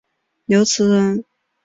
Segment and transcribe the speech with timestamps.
[0.47, 1.23] 刘词人。